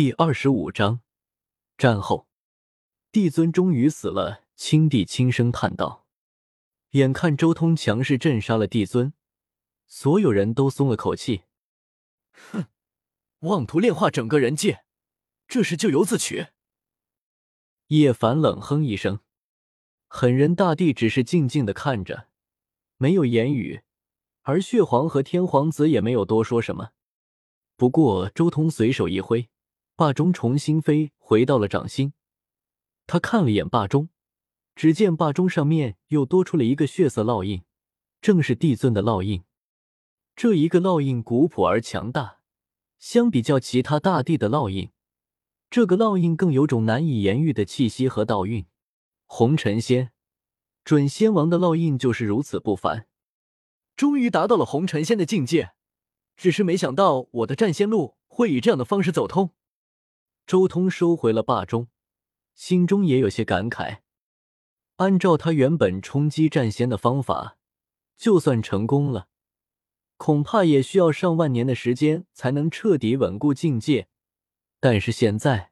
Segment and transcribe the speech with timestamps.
[0.00, 1.02] 第二十五章
[1.76, 2.26] 战后，
[3.12, 4.44] 帝尊终于死了。
[4.56, 6.06] 青帝轻声叹道
[6.92, 9.12] ：“眼看周通强势镇杀了帝尊，
[9.86, 11.42] 所有人都松了口气。
[12.32, 12.64] 哼，
[13.40, 14.86] 妄图炼化整个人界，
[15.46, 16.46] 这是咎由自取。”
[17.88, 19.20] 叶凡冷哼一声，
[20.06, 22.28] 狠人大帝只是静静的看着，
[22.96, 23.82] 没有言语，
[24.44, 26.92] 而血皇和天皇子也没有多说什么。
[27.76, 29.50] 不过周通随手一挥。
[30.00, 32.14] 霸钟重新飞回到了掌心，
[33.06, 34.08] 他看了眼霸钟，
[34.74, 37.64] 只见霸钟上面又多出了一个血色烙印，
[38.22, 39.44] 正是帝尊的烙印。
[40.34, 42.38] 这一个烙印古朴而强大，
[42.98, 44.90] 相比较其他大帝的烙印，
[45.68, 48.64] 这个烙印更有种难以言喻的气息和道韵。
[49.26, 50.12] 红尘仙，
[50.82, 53.06] 准仙王的烙印就是如此不凡。
[53.94, 55.72] 终于达到了红尘仙的境界，
[56.38, 59.52] 只是没想到我的战仙路会以这样的方式走通。
[60.50, 61.86] 周通收回了霸钟，
[62.56, 63.98] 心中也有些感慨。
[64.96, 67.56] 按照他原本冲击战仙的方法，
[68.16, 69.28] 就算成功了，
[70.16, 74.08] 恐怕也需要上万年的时间才能彻底稳固境界。
[74.80, 75.70] 但是现在，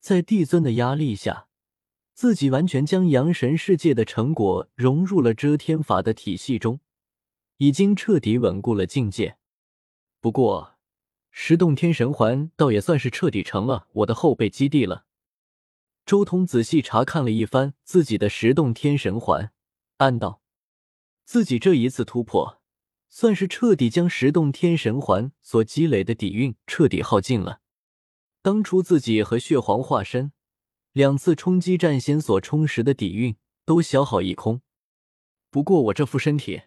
[0.00, 1.48] 在帝尊的压力下，
[2.12, 6.80] 自己完全将阳神世界的成果融入了遮天法的体系中，
[7.56, 9.38] 已经彻底稳固了境界。
[10.20, 10.73] 不过，
[11.36, 15.04] 十洞天神环倒也算是彻底成了我的后备基地了。
[16.06, 19.52] 周通仔细查看了一番自己的十洞天神环，
[19.96, 20.40] 暗道：
[21.24, 22.62] 自己这一次突破，
[23.08, 27.60] 算是彻底将十洞天神环所积累的底蕴彻底耗尽了。
[28.40, 30.32] 当初自己和血皇化身
[30.92, 34.62] 两次冲击战仙所充实的底蕴都消耗一空。
[35.50, 36.62] 不过我这副身体，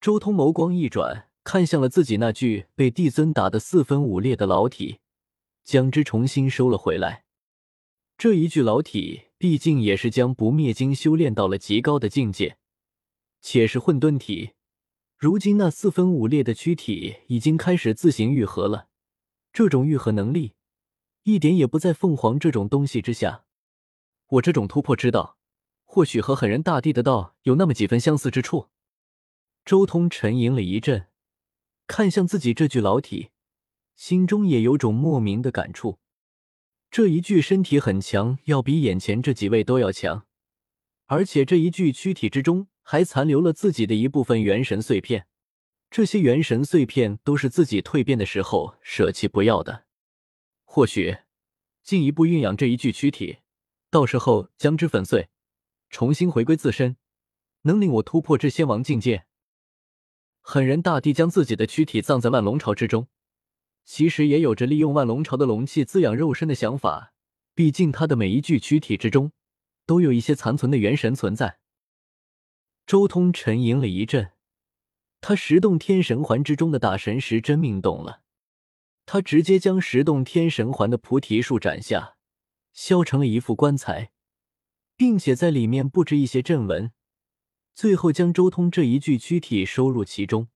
[0.00, 1.29] 周通眸光一转。
[1.50, 5.00] 看向了自己那具被帝尊打得四分五裂的老体，
[5.64, 7.24] 将之重新收了回来。
[8.16, 12.56] 这一具老体毕竟也是将不灭经修炼到了极高的境界，
[13.40, 14.52] 且是混沌体。
[15.18, 18.86] 如今那四分五裂的躯体已经开始自行愈合了，
[19.52, 20.52] 这种愈合能力
[21.24, 23.44] 一点也不在凤凰这种东西之下。
[24.28, 25.36] 我这种突破之道，
[25.82, 28.68] 或许和狠人大帝的道有那么几分相似之处。
[29.64, 31.09] 周通沉吟了一阵。
[31.90, 33.30] 看向自己这具老体，
[33.96, 35.98] 心中也有种莫名的感触。
[36.88, 40.24] 这一具身体很强，要比眼前这几位都要强，
[41.06, 45.26] 而且这一具躯体之中还残留了自己的一部分元神碎片。
[45.90, 49.86] 这些元神碎片都是自己蜕变的时候舍弃不要的。
[50.62, 51.16] 或许
[51.82, 53.38] 进一步蕴养这一具躯体，
[53.90, 55.28] 到时候将之粉碎，
[55.88, 56.96] 重新回归自身，
[57.62, 59.26] 能令我突破至仙王境界。
[60.50, 63.06] 狠人大帝将自己的躯体葬在万龙巢之中，
[63.84, 67.12] 其实也有着利用万龙巢的龙气滋养肉身的想法。
[67.54, 69.30] 毕竟他的每一具躯体之中，
[69.86, 71.60] 都有一些残存的元神存在。
[72.84, 74.32] 周通沉吟了一阵，
[75.20, 78.22] 他十洞天神环之中的大神石真命动了，
[79.06, 82.16] 他直接将十洞天神环的菩提树斩下，
[82.72, 84.10] 削成了一副棺材，
[84.96, 86.90] 并且在里面布置一些阵纹。
[87.80, 90.48] 最后将周通这一具躯体收入其中，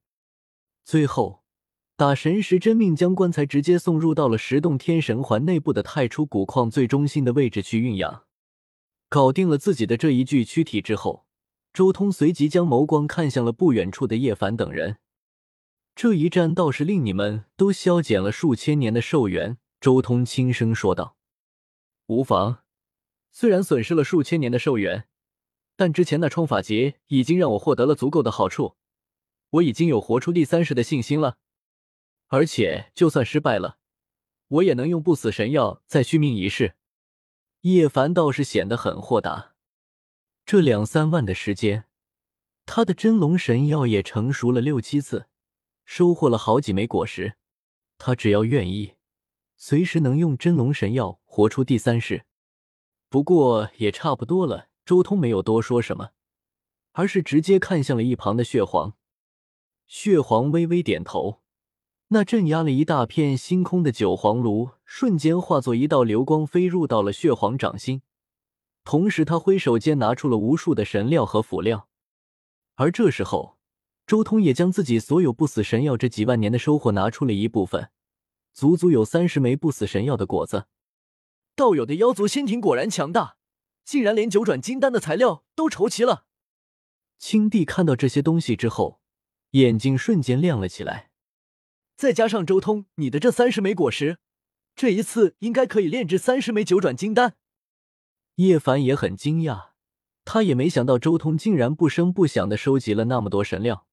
[0.84, 1.42] 最后
[1.96, 8.24] 打神石真命将棺材直接送入到了十洞天神环内部的太初古矿最中心的位置去运养。
[9.08, 11.24] 搞定了自己的这一具躯体之后，
[11.72, 14.98] 周通随即将眸光看向了不远处的叶凡等人。
[15.94, 19.56] 这一战倒是令你们都消减了数千年的寿元。
[19.80, 21.16] 周通轻声说道
[22.08, 22.58] ：“无妨，
[23.32, 25.06] 虽然损失了数千年的寿元。”
[25.76, 28.76] 但之前那冲法劫已经让我获得了足够的好处，
[29.50, 31.38] 我已经有活出第三世的信心了。
[32.28, 33.78] 而且就算失败了，
[34.48, 36.74] 我也能用不死神药再续命一世。
[37.62, 39.54] 叶凡倒是显得很豁达。
[40.44, 41.84] 这两三万的时间，
[42.66, 45.28] 他的真龙神药也成熟了六七次，
[45.84, 47.36] 收获了好几枚果实。
[47.96, 48.94] 他只要愿意，
[49.56, 52.26] 随时能用真龙神药活出第三世。
[53.08, 54.68] 不过也差不多了。
[54.84, 56.10] 周通没有多说什么，
[56.92, 58.94] 而是直接看向了一旁的血皇。
[59.86, 61.40] 血皇微微点头，
[62.08, 68.02] 那镇压了一大片星空的九黄炉瞬间化作一道流光，飞入到了血皇掌心。
[68.84, 71.88] 同时，他挥手间拿出了无数的神料和辅料。
[72.74, 73.56] 而这时候，
[74.06, 77.90] 周通也将自己所有不死神药这几万年的收获拿出了一部分，
[78.52, 80.66] 足足有三十枚不死神药的果子。
[81.56, 83.36] 道友的妖族仙庭果然强大。
[83.84, 86.26] 竟然连九转金丹的材料都筹齐了。
[87.18, 89.00] 青帝看到这些东西之后，
[89.50, 91.10] 眼睛瞬间亮了起来。
[91.96, 94.18] 再加上周通你的这三十枚果实，
[94.74, 97.36] 这一次应该可以炼制三十枚九转金丹。
[98.36, 99.68] 叶凡也很惊讶，
[100.24, 103.86] 他也没想到周通竟然不声不响的收集了那么多神料。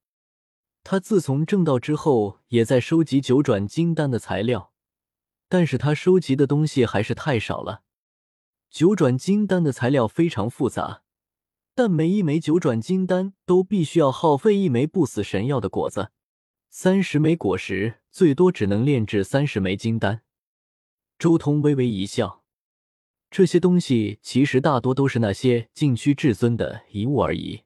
[0.83, 4.73] 他自从正道之后，也在收集九转金丹的材料，
[5.47, 7.83] 但是他收集的东西还是太少了。
[8.71, 11.01] 九转金丹的材料非常复杂，
[11.75, 16.12] 但每一枚九转金丹都必须要耗费一枚不死神药的果子，
[16.69, 20.21] 三十枚果实最多只能炼制三十枚金丹。
[21.19, 22.45] 周通微微一笑，
[23.29, 27.63] 这些东西其实大多都是那些禁区至尊的遗物而已。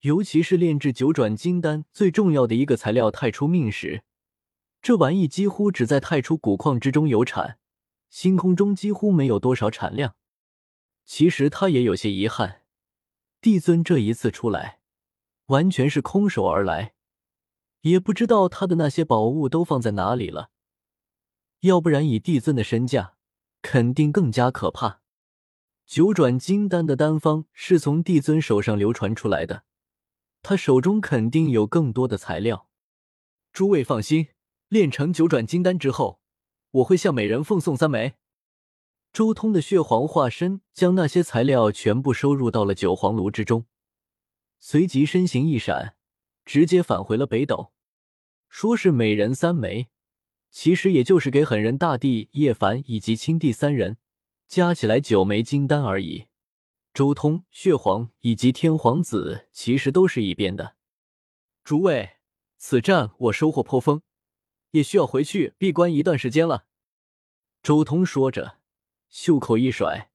[0.00, 4.02] 尤其是炼制九转金丹最重要的一个材料太初命石，
[4.80, 7.58] 这玩意几乎只在太初古矿之中有产，
[8.08, 10.14] 星空中几乎没有多少产量。
[11.04, 12.62] 其实他也有些遗憾，
[13.40, 14.80] 帝尊这一次出来，
[15.46, 16.94] 完全是空手而来，
[17.82, 20.50] 也不知道他的那些宝物都放在哪里了。
[21.60, 23.14] 要不然以帝尊的身价，
[23.62, 25.00] 肯定更加可怕。
[25.86, 29.64] 九转金丹的丹方是从帝尊手上流传出来的。
[30.42, 32.68] 他手中肯定有更多的材料，
[33.52, 34.28] 诸位放心，
[34.68, 36.20] 炼成九转金丹之后，
[36.76, 38.14] 我会向每人奉送三枚。
[39.12, 43.64] 周通的血皇化身将那些材料全部收入到了九皇炉之中，
[44.58, 45.96] 随即身形一闪，
[46.44, 47.72] 直接返回了北斗。
[48.48, 49.88] 说是每人三枚，
[50.50, 53.96] 其实也就是给狠人大帝、叶凡以及青帝三人
[54.46, 56.26] 加起来九枚金丹而已。
[56.92, 60.76] 周通、血皇以及天皇子其实都是一边的。
[61.64, 62.16] 诸位，
[62.58, 64.02] 此战我收获颇丰，
[64.76, 66.66] 也需要回去闭关一段时间了。
[67.62, 68.58] 周通说着，
[69.08, 70.10] 袖口一甩，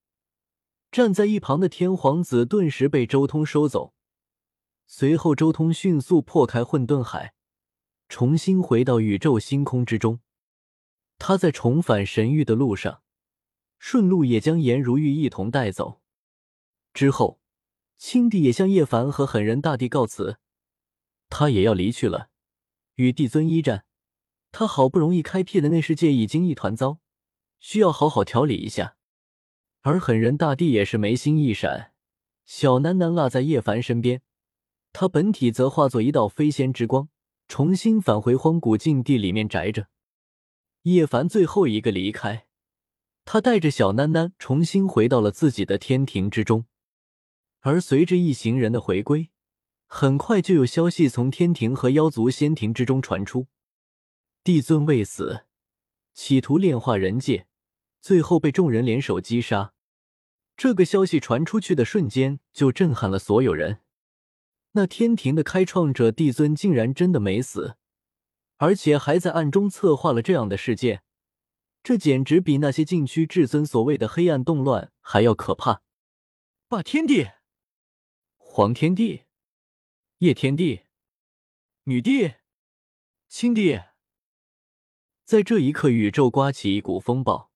[0.91, 3.95] 站在一旁的天皇子顿时被周通收走。
[4.85, 7.33] 随后，周通迅速破开混沌海，
[8.07, 10.19] 重新回到宇宙星空之中。
[11.17, 13.01] 他在重返神域的路上，
[13.79, 16.01] 顺路也将颜如玉一同带走。
[16.93, 17.39] 之后，
[17.97, 20.37] 青帝也向叶凡和狠人大帝告辞，
[21.29, 22.29] 他也要离去了。
[22.95, 23.85] 与帝尊一战，
[24.51, 26.99] 他好不容易开辟的内世界已经一团糟，
[27.59, 28.95] 需要好好调理一下。
[29.81, 31.93] 而狠人大帝也是眉心一闪，
[32.45, 34.21] 小楠楠落在叶凡身边，
[34.93, 37.09] 他本体则化作一道飞仙之光，
[37.47, 39.87] 重新返回荒古禁地里面宅着。
[40.83, 42.45] 叶凡最后一个离开，
[43.23, 46.65] 他带着小楠楠重新回到了自己的天庭之中。
[47.61, 49.29] 而随着一行人的回归，
[49.87, 53.47] 很快就有消息从天庭和妖族仙庭之中传出：
[54.43, 55.45] 帝尊未死，
[56.13, 57.45] 企图炼化人界，
[57.99, 59.73] 最后被众人联手击杀。
[60.57, 63.81] 这个消息传出去的瞬间，就震撼了所有人。
[64.71, 67.77] 那天庭的开创者帝尊竟然真的没死，
[68.57, 71.03] 而且还在暗中策划了这样的事件，
[71.83, 75.83] 这简直比那些禁区至尊所谓的黑暗动乱还要可怕。
[76.67, 77.27] 霸天帝！
[78.37, 79.25] 黄天帝、
[80.17, 80.81] 叶天帝、
[81.83, 82.33] 女帝、
[83.27, 83.79] 青帝，
[85.25, 87.49] 在这一刻，宇宙刮起一股风暴，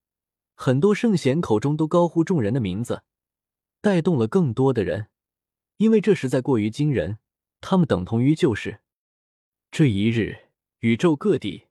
[0.54, 3.04] 很多圣贤口中都高呼众人的名字，
[3.82, 5.08] 带动了更多的人，
[5.78, 7.18] 因为这实在过于惊人，
[7.60, 8.80] 他们等同于救世。
[9.72, 11.66] 这一日，宇宙各地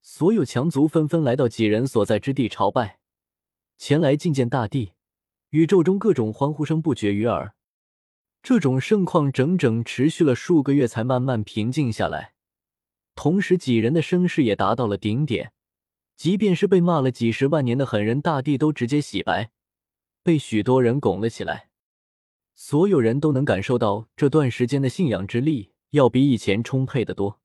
[0.00, 2.98] 所有强族纷纷来到几人所在之地朝拜，
[3.76, 4.92] 前来觐见大帝，
[5.50, 7.54] 宇宙中各种欢呼声不绝于耳。
[8.42, 12.32] 这种盛况整整持续了数个月，才慢慢平静下来。
[13.14, 15.52] 同时，几人的声势也达到了顶点，
[16.16, 19.50] 即便是被骂了几十万年的狠人大帝，都直接洗白，
[20.22, 21.68] 被许多人拱了起来。
[22.54, 27.41] 所有人都能感受到这段时间的信仰之力要比以前充沛的多。